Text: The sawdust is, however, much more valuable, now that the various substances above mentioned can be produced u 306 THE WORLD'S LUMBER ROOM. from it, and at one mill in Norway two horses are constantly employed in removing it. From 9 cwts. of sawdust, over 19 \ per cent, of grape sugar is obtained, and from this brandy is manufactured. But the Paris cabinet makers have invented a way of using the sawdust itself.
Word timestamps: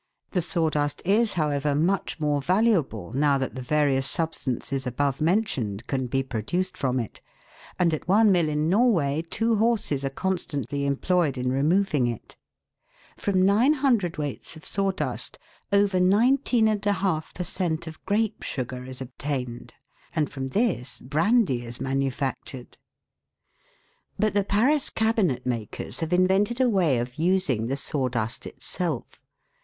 The 0.31 0.41
sawdust 0.41 1.03
is, 1.05 1.33
however, 1.33 1.75
much 1.75 2.19
more 2.19 2.41
valuable, 2.41 3.13
now 3.13 3.37
that 3.37 3.53
the 3.53 3.61
various 3.61 4.09
substances 4.09 4.87
above 4.87 5.21
mentioned 5.21 5.85
can 5.85 6.07
be 6.07 6.23
produced 6.23 6.75
u 6.77 6.79
306 6.79 7.21
THE 7.21 7.21
WORLD'S 7.21 7.37
LUMBER 7.37 7.67
ROOM. 7.69 7.77
from 7.77 7.87
it, 7.87 7.93
and 7.93 8.01
at 8.01 8.07
one 8.07 8.31
mill 8.31 8.49
in 8.51 8.67
Norway 8.67 9.21
two 9.21 9.57
horses 9.57 10.03
are 10.03 10.09
constantly 10.09 10.87
employed 10.87 11.37
in 11.37 11.51
removing 11.51 12.07
it. 12.07 12.35
From 13.15 13.45
9 13.45 13.75
cwts. 13.75 14.55
of 14.55 14.65
sawdust, 14.65 15.37
over 15.71 15.99
19 15.99 16.79
\ 16.79 16.81
per 16.81 17.43
cent, 17.43 17.85
of 17.85 18.03
grape 18.03 18.41
sugar 18.41 18.83
is 18.83 19.01
obtained, 19.01 19.75
and 20.15 20.31
from 20.31 20.47
this 20.47 20.99
brandy 20.99 21.61
is 21.63 21.79
manufactured. 21.79 22.79
But 24.17 24.33
the 24.33 24.43
Paris 24.45 24.89
cabinet 24.89 25.45
makers 25.45 25.99
have 25.99 26.11
invented 26.11 26.59
a 26.59 26.67
way 26.69 26.97
of 26.97 27.19
using 27.19 27.67
the 27.67 27.77
sawdust 27.77 28.47
itself. 28.47 29.21